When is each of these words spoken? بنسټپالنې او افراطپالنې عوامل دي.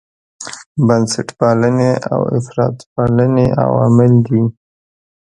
بنسټپالنې 0.87 1.91
او 2.11 2.21
افراطپالنې 2.37 3.45
عوامل 3.63 4.13
دي. 4.27 4.43